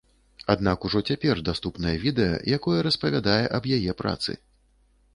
Аднак 0.53 0.87
ужо 0.89 1.01
цяпер 1.11 1.43
даступнае 1.51 1.95
відэа, 2.05 2.41
якое 2.59 2.79
распавядае 2.91 3.41
аб 3.59 3.63
яе 3.81 3.91
працы. 4.05 4.31